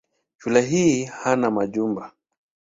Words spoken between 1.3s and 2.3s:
majumba.